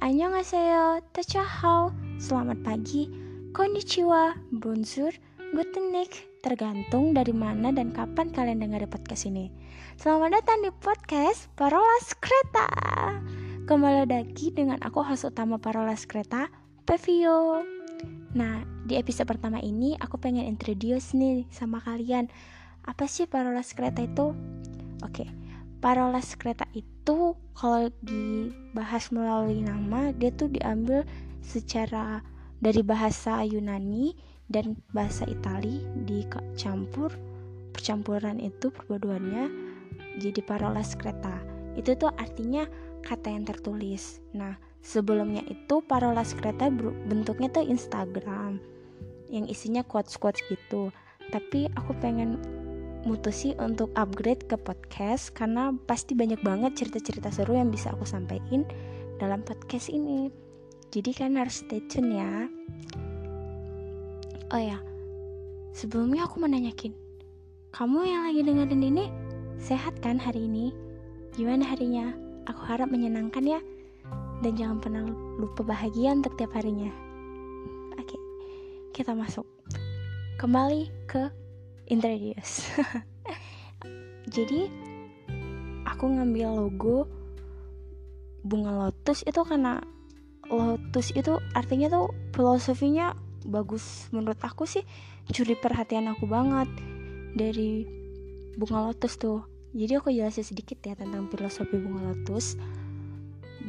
[0.00, 3.12] annyeonghaseyo, tachahau, selamat pagi,
[3.52, 5.12] konnichiwa, bonjour,
[5.52, 9.52] guten night, tergantung dari mana dan kapan kalian dengar podcast ini.
[10.00, 12.68] Selamat datang di podcast Parolas Kereta.
[13.68, 16.48] Kembali lagi dengan aku host utama Parolas Kereta,
[16.88, 17.60] Pevio.
[18.32, 22.32] Nah, di episode pertama ini aku pengen introduce nih sama kalian.
[22.88, 24.32] Apa sih Parolas Kereta itu?
[25.04, 25.28] Oke,
[25.80, 31.08] Parolas Kereta itu kalau dibahas melalui nama dia tuh diambil
[31.40, 32.20] secara
[32.60, 34.12] dari bahasa Yunani
[34.52, 37.16] dan bahasa Itali dicampur
[37.72, 39.48] percampuran itu perpaduannya
[40.20, 41.40] jadi parolas kereta.
[41.78, 42.68] Itu tuh artinya
[43.00, 44.20] kata yang tertulis.
[44.36, 46.68] Nah sebelumnya itu parolas kereta
[47.08, 48.60] bentuknya tuh Instagram
[49.32, 50.92] yang isinya quotes-quotes gitu.
[51.30, 52.59] Tapi aku pengen
[53.08, 58.68] mutusi untuk upgrade ke podcast karena pasti banyak banget cerita-cerita seru yang bisa aku sampaikan
[59.16, 60.28] dalam podcast ini.
[60.90, 62.50] Jadi kan harus stay tune ya.
[64.50, 64.82] Oh ya,
[65.70, 66.90] sebelumnya aku mau nanyakin,
[67.70, 69.04] kamu yang lagi dengerin ini
[69.62, 70.74] sehat kan hari ini?
[71.38, 72.10] Gimana harinya?
[72.50, 73.60] Aku harap menyenangkan ya.
[74.42, 75.06] Dan jangan pernah
[75.38, 76.90] lupa bahagia untuk tiap harinya.
[77.94, 78.18] Oke,
[78.90, 79.46] kita masuk.
[80.42, 81.39] Kembali ke
[81.90, 82.70] introduce
[84.34, 84.70] jadi
[85.84, 87.10] aku ngambil logo
[88.40, 89.84] bunga lotus itu karena
[90.48, 93.14] lotus itu artinya tuh filosofinya
[93.46, 94.84] bagus menurut aku sih.
[95.30, 96.68] Curi perhatian aku banget
[97.38, 97.86] dari
[98.58, 99.46] bunga lotus tuh.
[99.70, 102.58] Jadi aku jelasin sedikit ya tentang filosofi bunga lotus.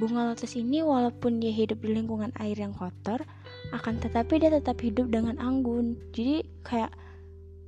[0.02, 3.22] Bunga lotus ini walaupun dia hidup di lingkungan air yang kotor
[3.69, 5.94] akan tetapi dia tetap hidup dengan anggun.
[6.16, 6.89] Jadi kayak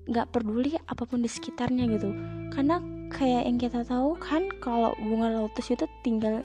[0.04, 2.09] nggak peduli apa pun di sekitarnya gitu.
[2.52, 2.80] Karena
[3.14, 6.44] kayak yang kita tahu kan kalau bunga lotus itu tinggal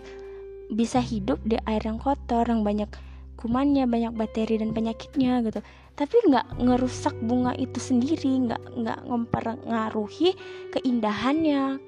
[0.68, 2.88] bisa hidup di air yang kotor yang banyak
[3.38, 5.60] kumannya banyak bakteri dan penyakitnya gitu.
[5.98, 10.34] Tapi nggak ngerusak bunga itu sendiri nggak nggak mempengaruhi
[10.74, 11.82] keindahannya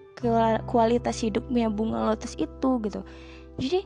[0.69, 3.01] kualitas hidupnya bunga lotus itu gitu.
[3.61, 3.81] Jadi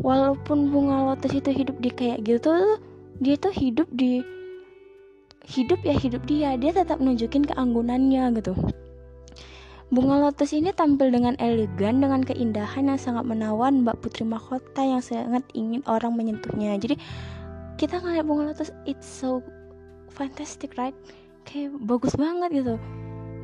[0.00, 2.80] walaupun bunga lotus itu hidup di kayak gitu
[3.20, 4.24] dia tuh hidup di
[5.44, 8.56] hidup ya hidup dia dia tetap nunjukin keanggunannya gitu
[9.92, 14.98] Bunga lotus ini tampil dengan elegan dengan keindahan yang sangat menawan Mbak Putri Mahkota yang
[14.98, 16.74] sangat ingin orang menyentuhnya.
[16.80, 16.98] Jadi
[17.78, 19.38] kita ngeliat bunga lotus it's so
[20.10, 20.96] fantastic right?
[21.46, 22.74] Kayak bagus banget gitu.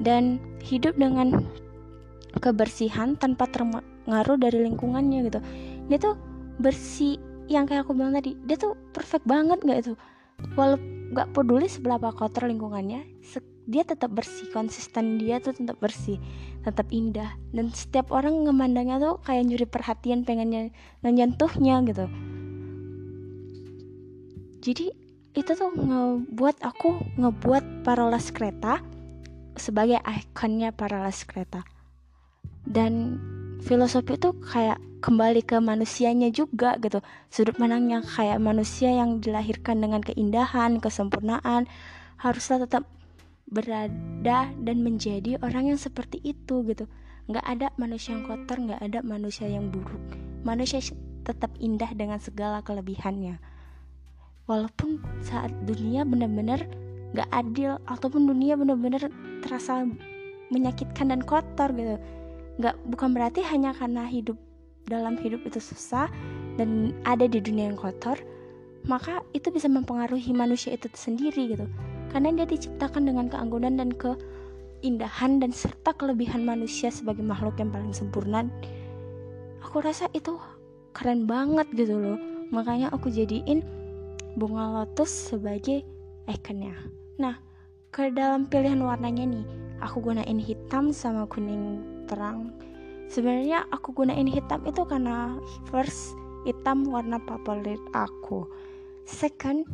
[0.03, 1.45] Dan hidup dengan
[2.43, 5.39] kebersihan tanpa terpengaruh dari lingkungannya gitu.
[5.87, 6.19] Dia tuh
[6.59, 7.15] bersih
[7.47, 9.95] yang kayak aku bilang tadi, dia tuh perfect banget nggak itu?
[10.55, 13.03] Walaupun gak peduli seberapa kotor lingkungannya
[13.71, 16.19] dia tetap bersih konsisten dia tuh tetap bersih
[16.67, 17.35] tetap indah.
[17.55, 20.75] Dan setiap orang ngemandangnya tuh kayak nyuri perhatian pengennya
[21.07, 22.07] nyentuhnya gitu.
[24.61, 24.87] Jadi
[25.31, 28.83] itu tuh ngebuat aku ngebuat parolas kereta
[29.55, 31.63] sebagai ikonnya parolas kereta.
[32.67, 33.19] Dan
[33.61, 37.01] filosofi itu kayak kembali ke manusianya juga gitu.
[37.33, 41.65] Sudut pandangnya kayak manusia yang dilahirkan dengan keindahan kesempurnaan
[42.21, 42.85] haruslah tetap
[43.49, 46.85] berada dan menjadi orang yang seperti itu gitu.
[47.27, 50.01] Nggak ada manusia yang kotor nggak ada manusia yang buruk.
[50.45, 50.81] Manusia
[51.25, 53.41] tetap indah dengan segala kelebihannya.
[54.45, 56.67] Walaupun saat dunia benar-benar
[57.11, 59.11] nggak adil ataupun dunia benar-benar
[59.43, 59.83] terasa
[60.51, 61.99] menyakitkan dan kotor gitu
[62.61, 64.37] nggak bukan berarti hanya karena hidup
[64.85, 66.13] dalam hidup itu susah
[66.61, 68.21] dan ada di dunia yang kotor,
[68.85, 71.67] maka itu bisa mempengaruhi manusia itu sendiri gitu.
[72.13, 77.95] Karena dia diciptakan dengan keanggunan dan keindahan dan serta kelebihan manusia sebagai makhluk yang paling
[77.95, 78.45] sempurna.
[79.65, 80.37] Aku rasa itu
[80.93, 82.19] keren banget gitu loh.
[82.51, 83.63] Makanya aku jadiin
[84.35, 85.87] bunga lotus sebagai
[86.27, 86.75] ikonnya.
[87.23, 87.39] Nah,
[87.95, 89.45] ke dalam pilihan warnanya nih,
[89.79, 91.79] aku gunain hitam sama kuning
[92.11, 92.51] terang.
[93.07, 95.39] Sebenarnya aku gunain hitam itu karena
[95.71, 98.51] first hitam warna favorit aku.
[99.07, 99.67] Second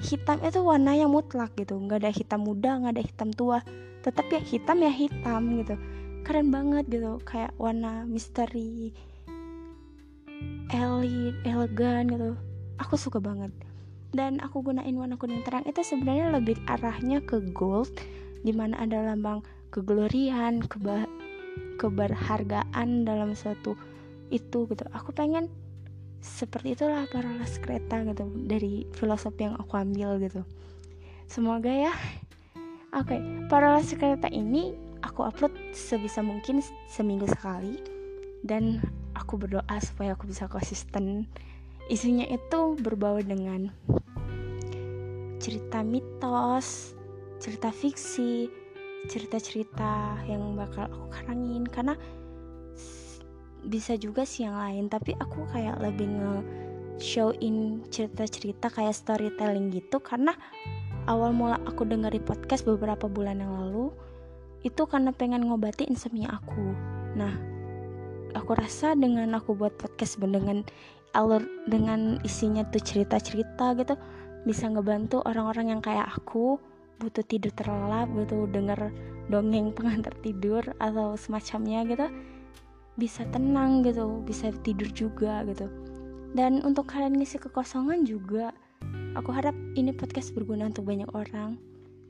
[0.00, 1.76] hitam itu warna yang mutlak gitu.
[1.76, 3.60] Nggak ada hitam muda nggak ada hitam tua.
[4.00, 5.76] Tetap ya hitam ya hitam gitu.
[6.24, 7.20] Keren banget gitu.
[7.28, 8.92] Kayak warna misteri
[10.72, 12.30] elit elegan gitu.
[12.80, 13.52] Aku suka banget.
[14.12, 17.88] Dan aku gunain warna kuning terang itu sebenarnya lebih arahnya ke gold
[18.44, 19.40] di mana ada lambang
[19.72, 21.08] keglorian keba
[21.82, 23.74] keberhargaan dalam suatu
[24.30, 24.84] itu gitu.
[24.94, 25.50] Aku pengen
[26.22, 30.46] seperti itulah paralas kereta gitu dari filosofi yang aku ambil gitu.
[31.26, 31.90] Semoga ya.
[32.94, 33.20] Oke okay,
[33.50, 34.70] paralas kereta ini
[35.02, 37.82] aku upload sebisa mungkin seminggu sekali
[38.46, 38.78] dan
[39.18, 41.26] aku berdoa supaya aku bisa konsisten.
[41.90, 43.74] Isinya itu berbau dengan
[45.42, 46.94] cerita mitos
[47.42, 48.46] cerita fiksi
[49.08, 51.64] cerita-cerita yang bakal aku karangin.
[51.66, 51.94] Karena
[53.62, 56.34] bisa juga sih yang lain tapi aku kayak lebih nge
[57.02, 59.98] showin cerita-cerita kayak storytelling gitu.
[60.02, 60.34] Karena
[61.10, 63.90] awal mula aku dengerin podcast beberapa bulan yang lalu
[64.62, 66.62] itu karena pengen ngobati insomnia aku.
[67.18, 67.34] Nah
[68.32, 70.62] aku rasa dengan aku buat podcast dengan
[71.12, 73.94] alur dengan isinya tuh cerita-cerita gitu
[74.48, 76.56] bisa ngebantu orang-orang yang kayak aku
[77.00, 78.92] butuh tidur terlelap butuh denger
[79.30, 82.06] dongeng pengantar tidur atau semacamnya gitu
[83.00, 85.68] bisa tenang gitu bisa tidur juga gitu.
[86.32, 88.52] Dan untuk kalian ngisi kekosongan juga
[89.16, 91.60] aku harap ini podcast berguna untuk banyak orang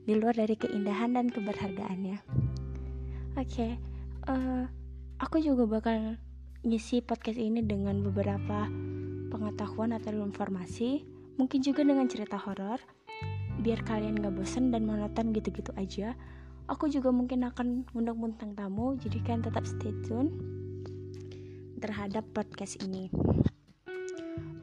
[0.03, 2.19] di luar dari keindahan dan keberhargaannya.
[3.35, 3.71] Oke okay,
[4.27, 4.63] uh, eh,
[5.19, 6.19] aku juga bakal
[6.63, 8.67] ngisi podcast ini dengan beberapa
[9.31, 11.03] pengetahuan atau informasi
[11.35, 12.79] mungkin juga dengan cerita horor
[13.61, 16.17] biar kalian gak bosan dan monoton gitu-gitu aja
[16.71, 20.31] aku juga mungkin akan undang-undang tamu jadi kalian tetap stay tune
[21.83, 23.11] terhadap podcast ini.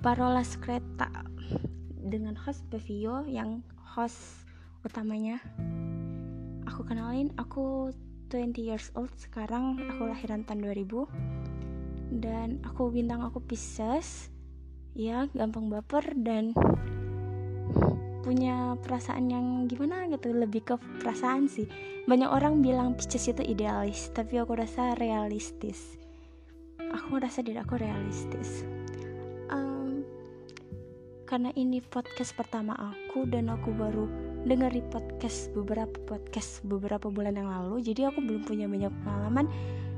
[0.00, 1.12] Parola Skreta
[2.00, 4.48] dengan host Bevio yang host
[4.88, 5.36] utamanya.
[6.64, 7.92] Aku kenalin, aku
[8.32, 14.32] 20 years old sekarang, aku lahiran tahun 2000 dan aku bintang aku Pisces.
[14.96, 16.56] Ya, gampang baper dan
[18.30, 21.66] punya perasaan yang gimana gitu lebih ke perasaan sih.
[22.06, 25.98] Banyak orang bilang Pisces itu idealis tapi aku rasa realistis.
[26.78, 28.62] Aku ngerasa diri aku realistis.
[29.50, 30.06] Um,
[31.26, 34.06] karena ini podcast pertama aku dan aku baru
[34.46, 39.50] dengerin podcast beberapa podcast beberapa bulan yang lalu jadi aku belum punya banyak pengalaman.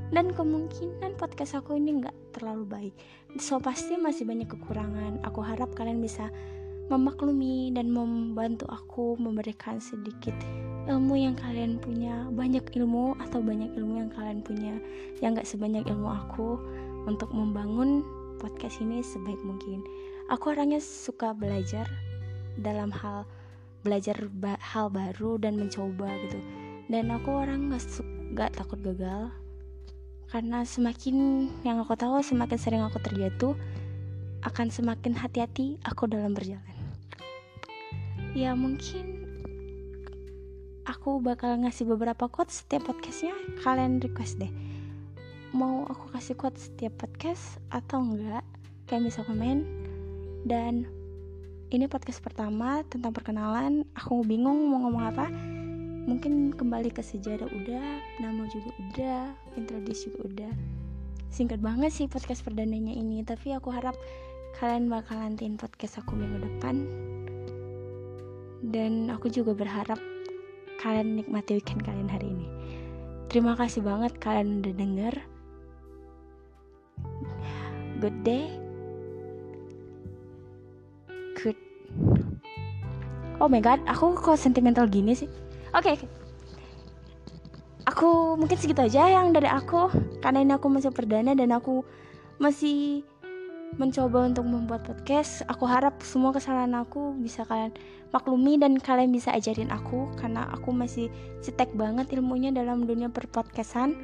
[0.09, 2.93] Dan kemungkinan podcast aku ini nggak terlalu baik.
[3.37, 5.21] So pasti masih banyak kekurangan.
[5.21, 6.33] Aku harap kalian bisa
[6.91, 10.35] memaklumi dan membantu aku memberikan sedikit
[10.91, 14.75] ilmu yang kalian punya banyak ilmu atau banyak ilmu yang kalian punya
[15.23, 16.59] yang gak sebanyak ilmu aku
[17.07, 18.03] untuk membangun
[18.39, 19.79] podcast ini sebaik mungkin.
[20.31, 21.87] Aku orangnya suka belajar
[22.59, 23.23] dalam hal
[23.83, 26.39] belajar ba hal baru dan mencoba gitu.
[26.91, 27.83] Dan aku orang nggak
[28.35, 29.31] gak takut gagal
[30.33, 33.53] karena semakin yang aku tahu semakin sering aku terjatuh
[34.43, 36.75] akan semakin hati-hati aku dalam berjalan.
[38.35, 39.23] Ya mungkin
[40.83, 43.31] aku bakal ngasih beberapa quotes setiap podcastnya.
[43.63, 44.51] Kalian request deh.
[45.55, 48.43] Mau aku kasih quote setiap podcast atau enggak?
[48.91, 49.63] Kalian bisa komen.
[50.43, 50.83] Dan
[51.71, 53.87] ini podcast pertama tentang perkenalan.
[53.95, 55.31] Aku bingung mau ngomong apa.
[56.03, 57.85] Mungkin kembali ke sejarah udah
[58.19, 59.19] nama juga udah
[59.55, 60.53] introduce juga udah
[61.33, 63.97] singkat banget sih podcast perdananya ini tapi aku harap
[64.53, 66.85] kalian bakal nantiin podcast aku minggu depan.
[68.63, 69.97] Dan aku juga berharap
[70.79, 72.47] kalian nikmati weekend kalian hari ini.
[73.27, 75.13] Terima kasih banget kalian udah denger.
[77.97, 78.45] Good day.
[81.39, 81.57] Good.
[83.41, 85.27] Oh my god aku kok sentimental gini sih?
[85.73, 85.97] Oke okay,
[87.89, 89.89] aku mungkin segitu aja yang dari aku.
[90.21, 91.83] Karena ini aku masih perdana dan aku
[92.37, 93.07] masih
[93.79, 97.73] mencoba untuk membuat podcast aku harap semua kesalahan aku bisa kalian
[98.13, 101.09] maklumi dan kalian bisa ajarin aku karena aku masih
[101.41, 103.97] cetek banget ilmunya dalam dunia perpodcastan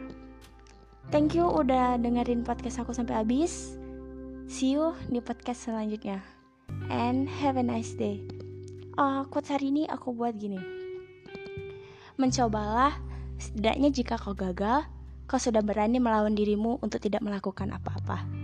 [1.13, 3.79] thank you udah dengerin podcast aku sampai habis
[4.49, 6.25] See you di podcast selanjutnya.
[6.89, 8.25] And have a nice day.
[8.97, 10.57] Uh, quotes hari ini aku buat gini.
[12.17, 12.97] Mencobalah,
[13.38, 14.89] setidaknya jika kau gagal,
[15.29, 18.38] kau sudah berani melawan dirimu untuk tidak melakukan apa-apa.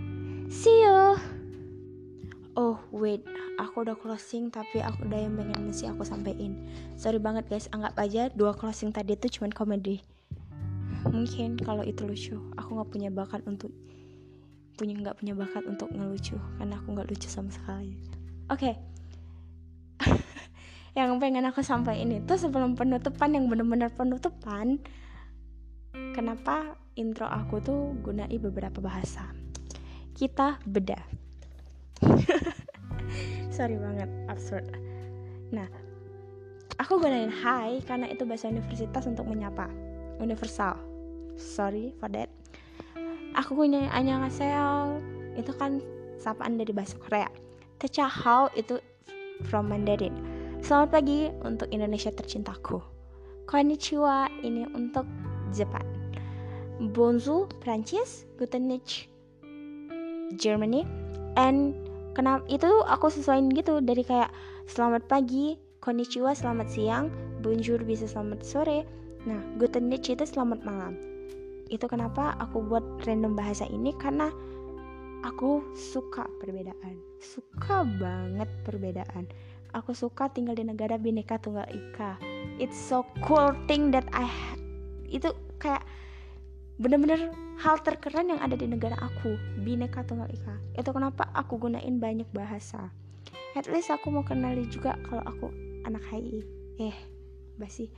[0.46, 1.18] See you.
[2.56, 3.22] Oh wait,
[3.60, 6.66] aku udah closing tapi aku udah yang pengen mesti aku sampein.
[6.96, 10.00] Sorry banget guys, anggap aja dua closing tadi itu cuma komedi.
[11.06, 13.70] Mungkin kalau itu lucu, aku nggak punya bakat untuk
[14.76, 17.96] punya nggak punya bakat untuk ngelucu karena aku nggak lucu sama sekali
[18.52, 18.74] oke okay.
[20.98, 24.76] yang pengen aku sampaikan itu sebelum penutupan yang bener-bener penutupan
[26.12, 29.32] kenapa intro aku tuh gunai beberapa bahasa
[30.16, 30.96] kita beda
[33.56, 34.68] sorry banget absurd.
[35.48, 35.64] Nah
[36.76, 39.72] aku gunain hi karena itu bahasa universitas untuk menyapa.
[40.20, 40.76] Universal.
[41.36, 42.28] Sorry for that.
[43.36, 45.00] Aku punya annyeonghaseyo
[45.36, 45.80] itu kan
[46.16, 47.28] sapaan dari bahasa Korea.
[47.76, 48.80] Techahao itu
[49.52, 50.16] from Mandarin.
[50.64, 52.80] Selamat pagi untuk Indonesia tercintaku.
[53.44, 55.04] Konnichiwa ini untuk
[55.52, 55.84] Jepang.
[56.80, 58.24] Bonjour Prancis.
[58.40, 58.72] Guten
[60.34, 60.82] Germany.
[61.38, 61.76] And
[62.16, 63.78] kenapa itu aku sesuaiin gitu.
[63.78, 64.34] Dari kayak
[64.66, 67.12] selamat pagi konnichiwa selamat siang.
[67.44, 68.82] Bonjour bisa selamat sore.
[69.28, 70.98] Nah guten Nacht itu selamat malam.
[71.70, 74.30] Itu kenapa aku buat random bahasa ini karena
[75.22, 76.98] aku suka perbedaan.
[77.18, 79.26] Suka banget perbedaan.
[79.74, 82.16] Aku suka tinggal di negara bineka tunggal ika.
[82.56, 84.30] It's so cool thing that I
[85.10, 85.30] itu
[85.60, 85.84] kayak
[86.76, 90.56] bener-bener hal terkeren yang ada di negara aku bineka tunggal ika.
[90.76, 92.92] Itu kenapa aku gunain banyak bahasa.
[93.56, 95.48] At least aku mau kenali juga kalau aku
[95.88, 96.44] anak HI
[96.76, 96.96] eh
[97.56, 97.88] basi.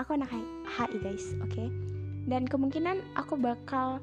[0.00, 1.52] Aku anak HI guys oke?
[1.52, 1.68] Okay?
[2.26, 4.02] dan kemungkinan aku bakal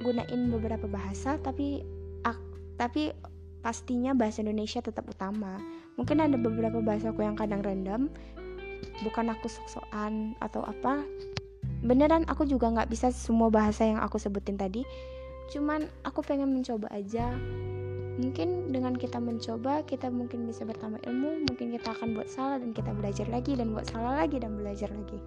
[0.00, 1.84] gunain beberapa bahasa tapi
[2.24, 2.40] ak,
[2.80, 3.12] tapi
[3.60, 5.60] pastinya bahasa Indonesia tetap utama.
[5.94, 8.10] Mungkin ada beberapa bahasa aku yang kadang random.
[9.06, 11.04] Bukan aku sok-sokan atau apa
[11.84, 14.82] beneran aku juga nggak bisa semua bahasa yang aku sebutin tadi.
[15.52, 17.28] Cuman aku pengen mencoba aja.
[18.14, 22.70] Mungkin dengan kita mencoba kita mungkin bisa bertambah ilmu mungkin kita akan buat salah dan
[22.70, 25.18] kita belajar lagi dan buat salah lagi dan belajar lagi.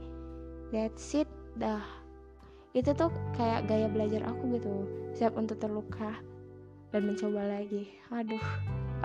[0.74, 1.84] That's it dah.
[2.72, 4.74] Itu tuh kayak gaya belajar aku gitu
[5.14, 6.16] siap untuk terluka
[6.96, 7.92] dan mencoba lagi.
[8.10, 8.40] Aduh.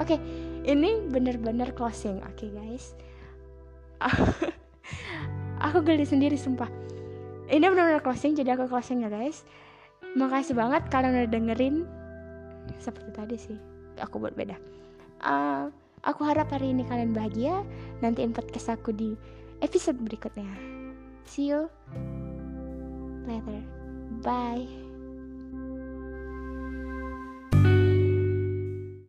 [0.00, 0.18] Oke okay,
[0.64, 2.22] ini bener-bener closing.
[2.24, 2.94] Oke okay, guys.
[5.70, 6.81] Aku geli sendiri sumpah
[7.52, 9.44] ini benar-benar closing jadi aku closing ya guys.
[10.16, 11.76] Makasih banget kalian udah dengerin.
[12.80, 13.58] Seperti tadi sih
[14.00, 14.56] aku buat beda.
[15.22, 15.68] Uh,
[16.02, 17.60] aku harap hari ini kalian bahagia.
[18.00, 19.14] Nantiin podcast aku di
[19.60, 20.48] episode berikutnya.
[21.28, 21.68] See you
[23.28, 23.62] later.
[24.24, 24.81] Bye